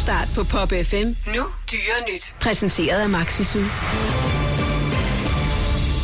start 0.00 0.28
på 0.34 0.44
Pop 0.44 0.72
FM. 0.82 1.06
Nu 1.36 1.44
dyre 1.72 2.14
nyt. 2.14 2.34
Præsenteret 2.40 3.00
af 3.00 3.08
Maxisu. 3.08 3.58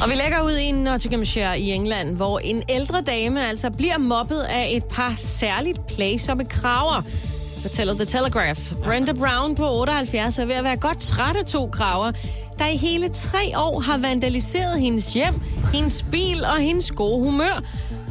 Og 0.02 0.10
vi 0.10 0.14
lægger 0.14 0.42
ud 0.44 0.56
i 0.56 0.72
Nottinghamshire 0.72 1.60
i 1.60 1.70
England, 1.70 2.16
hvor 2.16 2.38
en 2.38 2.62
ældre 2.68 3.00
dame 3.00 3.48
altså 3.48 3.70
bliver 3.70 3.98
mobbet 3.98 4.40
af 4.40 4.68
et 4.70 4.84
par 4.84 5.12
særligt 5.16 5.78
plagsomme 5.86 6.44
kraver 6.44 7.02
fortæller 7.68 7.94
The 7.94 8.04
Telegraph. 8.04 8.60
Brenda 8.84 9.12
Brown 9.12 9.54
på 9.54 9.78
78 9.80 10.38
er 10.38 10.46
ved 10.46 10.54
at 10.54 10.64
være 10.64 10.76
godt 10.76 11.00
træt 11.00 11.36
af 11.36 11.44
to 11.44 11.66
kraver, 11.66 12.12
der 12.58 12.66
i 12.66 12.76
hele 12.76 13.08
tre 13.08 13.58
år 13.58 13.80
har 13.80 13.98
vandaliseret 13.98 14.80
hendes 14.80 15.12
hjem, 15.12 15.34
hendes 15.72 16.04
bil 16.12 16.44
og 16.44 16.60
hendes 16.60 16.90
gode 16.90 17.24
humør. 17.24 17.62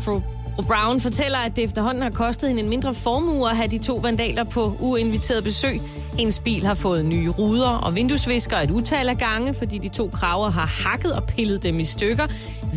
Fru 0.01 0.21
Brown 0.63 1.01
fortæller, 1.01 1.37
at 1.37 1.55
det 1.55 1.63
efterhånden 1.63 2.03
har 2.03 2.09
kostet 2.09 2.49
hende 2.49 2.63
en 2.63 2.69
mindre 2.69 2.93
formue 2.93 3.49
at 3.49 3.55
have 3.55 3.67
de 3.67 3.77
to 3.77 3.95
vandaler 3.95 4.43
på 4.43 4.77
uinviteret 4.79 5.43
besøg. 5.43 5.81
Hendes 6.17 6.39
bil 6.39 6.65
har 6.65 6.73
fået 6.75 7.05
nye 7.05 7.29
ruder 7.29 7.69
og 7.69 7.95
vinduesvisker 7.95 8.57
et 8.57 8.71
utal 8.71 9.09
af 9.09 9.17
gange, 9.17 9.53
fordi 9.53 9.77
de 9.77 9.87
to 9.89 10.09
kraver 10.13 10.49
har 10.49 10.65
hakket 10.65 11.13
og 11.13 11.23
pillet 11.23 11.63
dem 11.63 11.79
i 11.79 11.85
stykker. 11.85 12.27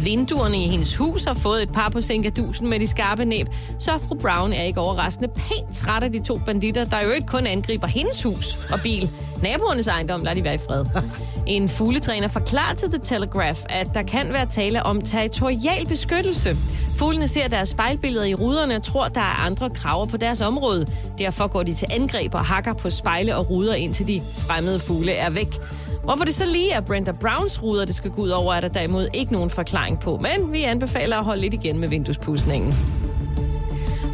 Vinduerne 0.04 0.64
i 0.64 0.68
hendes 0.68 0.96
hus 0.96 1.24
har 1.24 1.34
fået 1.34 1.62
et 1.62 1.72
par 1.72 1.88
på 1.88 2.00
sænkadusen 2.00 2.68
med 2.68 2.80
de 2.80 2.86
skarpe 2.86 3.24
næb, 3.24 3.46
så 3.78 3.90
fru 4.08 4.14
Brown 4.14 4.52
er 4.52 4.62
ikke 4.62 4.80
overraskende 4.80 5.28
pænt 5.28 5.76
træt 5.76 6.02
af 6.02 6.12
de 6.12 6.18
to 6.18 6.38
banditter, 6.46 6.84
der 6.84 7.00
jo 7.00 7.10
ikke 7.10 7.26
kun 7.26 7.46
angriber 7.46 7.86
hendes 7.86 8.22
hus 8.22 8.58
og 8.72 8.80
bil. 8.80 9.10
Naboernes 9.42 9.86
ejendom 9.86 10.22
lader 10.22 10.34
de 10.34 10.44
være 10.44 10.54
i 10.54 10.58
fred. 10.58 10.84
En 11.46 11.68
fugletræner 11.68 12.28
forklarer 12.28 12.74
til 12.74 12.88
The 12.88 12.98
Telegraph, 12.98 13.60
at 13.68 13.94
der 13.94 14.02
kan 14.02 14.32
være 14.32 14.46
tale 14.46 14.82
om 14.82 15.00
territorial 15.00 15.86
beskyttelse. 15.86 16.56
Fuglene 16.96 17.28
ser 17.28 17.48
deres 17.48 17.68
spejlbilleder 17.68 18.24
i 18.24 18.34
ruderne 18.34 18.76
og 18.76 18.82
tror, 18.82 19.08
der 19.08 19.20
er 19.20 19.46
andre 19.46 19.70
kraver 19.70 20.06
på 20.06 20.16
deres 20.16 20.40
område. 20.40 20.86
Derfor 21.18 21.46
går 21.46 21.62
de 21.62 21.74
til 21.74 21.88
angreb 21.90 22.34
og 22.34 22.44
hakker 22.44 22.72
på 22.72 22.90
spejle 22.90 23.36
og 23.36 23.50
ruder, 23.50 23.74
indtil 23.74 24.08
de 24.08 24.22
fremmede 24.38 24.80
fugle 24.80 25.12
er 25.12 25.30
væk. 25.30 25.60
Hvorfor 26.08 26.24
det 26.24 26.34
så 26.34 26.46
lige 26.46 26.72
er 26.72 26.80
Brenda 26.80 27.12
Browns 27.12 27.62
ruder, 27.62 27.84
det 27.84 27.94
skal 27.94 28.10
gå 28.10 28.22
ud 28.22 28.28
over, 28.28 28.54
er 28.54 28.60
der 28.60 28.68
derimod 28.68 29.08
ikke 29.14 29.32
nogen 29.32 29.50
forklaring 29.50 30.00
på. 30.00 30.16
Men 30.16 30.52
vi 30.52 30.62
anbefaler 30.62 31.16
at 31.16 31.24
holde 31.24 31.40
lidt 31.40 31.54
igen 31.54 31.78
med 31.78 31.88
vinduespudsningen. 31.88 32.74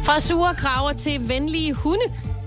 Fra 0.03 0.19
sure 0.19 0.55
kraver 0.55 0.93
til 0.93 1.29
venlige 1.29 1.73
hunde. 1.73 2.03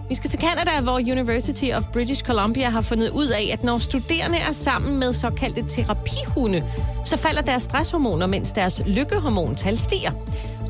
Vi 0.08 0.14
skal 0.14 0.30
til 0.30 0.40
Canada, 0.40 0.80
hvor 0.80 0.92
University 0.92 1.64
of 1.74 1.82
British 1.92 2.24
Columbia 2.24 2.68
har 2.68 2.80
fundet 2.80 3.10
ud 3.10 3.26
af, 3.26 3.50
at 3.52 3.64
når 3.64 3.78
studerende 3.78 4.38
er 4.38 4.52
sammen 4.52 4.98
med 4.98 5.12
såkaldte 5.12 5.64
terapihunde, 5.68 6.64
så 7.04 7.16
falder 7.16 7.42
deres 7.42 7.62
stresshormoner, 7.62 8.26
mens 8.26 8.52
deres 8.52 8.82
lykkehormontal 8.86 9.78
stiger. 9.78 10.10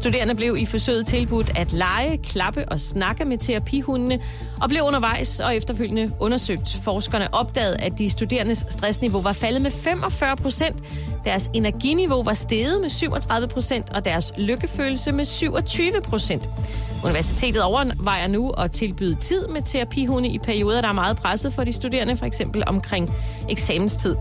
Studerende 0.01 0.35
blev 0.35 0.57
i 0.57 0.67
forsøget 0.67 1.07
tilbudt 1.07 1.51
at 1.57 1.73
lege, 1.73 2.19
klappe 2.19 2.69
og 2.69 2.81
snakke 2.81 3.25
med 3.25 3.39
terapihundene, 3.39 4.21
og 4.63 4.69
blev 4.69 4.83
undervejs 4.83 5.41
og 5.41 5.57
efterfølgende 5.57 6.13
undersøgt. 6.21 6.79
Forskerne 6.83 7.35
opdagede, 7.35 7.77
at 7.77 7.99
de 7.99 8.11
studerendes 8.11 8.67
stressniveau 8.69 9.23
var 9.23 9.33
faldet 9.33 9.63
med 9.63 9.71
45 9.71 10.37
procent, 10.37 10.77
deres 11.25 11.51
energiniveau 11.55 12.23
var 12.23 12.35
steget 12.35 12.81
med 12.81 12.91
37 12.91 13.49
procent, 13.49 13.91
og 13.91 14.05
deres 14.05 14.33
lykkefølelse 14.37 15.13
med 15.13 15.25
27 15.25 16.01
procent. 16.01 16.49
Universitetet 17.05 17.63
overvejer 17.63 18.27
nu 18.27 18.51
at 18.51 18.71
tilbyde 18.71 19.15
tid 19.15 19.49
med 19.49 19.63
terapihunde 19.63 20.29
i 20.29 20.39
perioder, 20.39 20.81
der 20.81 20.89
er 20.89 20.93
meget 20.93 21.17
presset 21.17 21.53
for 21.53 21.65
de 21.65 21.73
studerende, 21.73 22.17
for 22.17 22.27
eksempel 22.27 22.63
omkring 22.67 23.11
eksamenstid. 23.49 24.17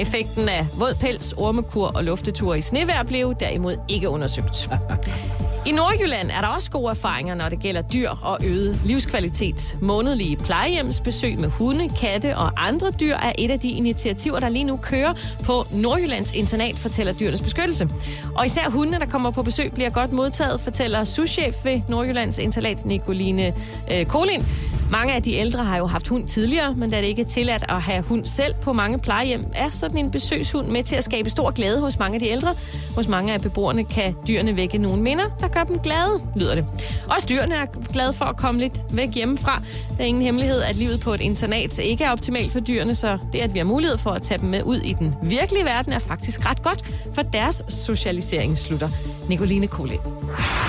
Effekten 0.00 0.48
af 0.48 0.66
vådpels, 0.74 1.32
ormekur 1.32 1.86
og 1.94 2.04
lufteture 2.04 2.58
i 2.58 2.60
snevær 2.60 3.02
blev 3.02 3.34
derimod 3.40 3.76
ikke 3.88 4.08
undersøgt. 4.08 4.68
I 5.66 5.72
Nordjylland 5.72 6.30
er 6.30 6.40
der 6.40 6.48
også 6.48 6.70
gode 6.70 6.90
erfaringer, 6.90 7.34
når 7.34 7.48
det 7.48 7.60
gælder 7.60 7.82
dyr 7.82 8.10
og 8.22 8.38
øget 8.44 8.80
livskvalitet. 8.84 9.78
Månedlige 9.82 10.36
plejehjemsbesøg 10.36 11.40
med 11.40 11.48
hunde, 11.48 11.88
katte 11.88 12.36
og 12.36 12.50
andre 12.56 12.90
dyr 12.90 13.14
er 13.14 13.32
et 13.38 13.50
af 13.50 13.60
de 13.60 13.68
initiativer, 13.68 14.40
der 14.40 14.48
lige 14.48 14.64
nu 14.64 14.76
kører 14.76 15.12
på 15.44 15.66
Nordjyllands 15.72 16.32
internat, 16.32 16.78
fortæller 16.78 17.12
Dyrenes 17.12 17.42
Beskyttelse. 17.42 17.88
Og 18.36 18.46
især 18.46 18.70
hundene, 18.70 18.98
der 18.98 19.06
kommer 19.06 19.30
på 19.30 19.42
besøg, 19.42 19.72
bliver 19.72 19.90
godt 19.90 20.12
modtaget, 20.12 20.60
fortæller 20.60 21.04
souschef 21.04 21.64
ved 21.64 21.80
Nordjyllands 21.88 22.38
internat, 22.38 22.84
Nicoline 22.84 23.54
øh, 23.92 24.06
Kolin. 24.06 24.46
Mange 24.90 25.14
af 25.14 25.22
de 25.22 25.32
ældre 25.32 25.64
har 25.64 25.76
jo 25.76 25.86
haft 25.86 26.08
hund 26.08 26.28
tidligere, 26.28 26.74
men 26.74 26.90
da 26.90 26.96
det 26.96 27.04
ikke 27.04 27.22
er 27.22 27.26
tilladt 27.26 27.64
at 27.68 27.82
have 27.82 28.02
hund 28.02 28.24
selv 28.24 28.54
på 28.62 28.72
mange 28.72 28.98
plejehjem, 28.98 29.44
er 29.54 29.70
sådan 29.70 29.98
en 29.98 30.10
besøgshund 30.10 30.66
med 30.66 30.82
til 30.82 30.96
at 30.96 31.04
skabe 31.04 31.30
stor 31.30 31.50
glæde 31.50 31.80
hos 31.80 31.98
mange 31.98 32.14
af 32.14 32.20
de 32.20 32.28
ældre. 32.28 32.54
Hos 32.94 33.08
mange 33.08 33.32
af 33.32 33.40
beboerne 33.40 33.84
kan 33.84 34.14
dyrene 34.28 34.56
vække 34.56 34.78
nogle 34.78 35.02
minder, 35.02 35.24
der 35.40 35.48
gør 35.48 35.64
dem 35.64 35.78
glade, 35.78 36.20
lyder 36.36 36.54
det. 36.54 36.66
Også 37.14 37.26
dyrene 37.28 37.54
er 37.54 37.66
glade 37.92 38.12
for 38.12 38.24
at 38.24 38.36
komme 38.36 38.60
lidt 38.60 38.80
væk 38.92 39.14
hjemmefra. 39.14 39.62
Der 39.96 40.02
er 40.02 40.06
ingen 40.06 40.22
hemmelighed, 40.22 40.62
at 40.62 40.76
livet 40.76 41.00
på 41.00 41.14
et 41.14 41.20
internat 41.20 41.78
ikke 41.78 42.04
er 42.04 42.10
optimalt 42.10 42.52
for 42.52 42.60
dyrene, 42.60 42.94
så 42.94 43.18
det, 43.32 43.38
at 43.38 43.54
vi 43.54 43.58
har 43.58 43.66
mulighed 43.66 43.98
for 43.98 44.10
at 44.10 44.22
tage 44.22 44.38
dem 44.38 44.48
med 44.48 44.62
ud 44.62 44.76
i 44.76 44.92
den 44.92 45.14
virkelige 45.22 45.64
verden, 45.64 45.92
er 45.92 45.98
faktisk 45.98 46.46
ret 46.46 46.62
godt, 46.62 46.84
for 47.14 47.22
deres 47.22 47.62
socialisering 47.68 48.58
slutter. 48.58 48.88
Nicoline 49.28 49.66
Kohle. 49.66 49.94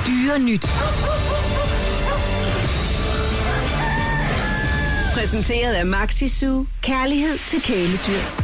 Dyre 0.08 0.40
nyt. 0.40 0.66
Præsenteret 5.22 5.74
af 5.74 5.86
Maxi 5.86 6.28
Zoo. 6.28 6.66
Kærlighed 6.82 7.38
til 7.48 7.62
kæledyr. 7.62 8.42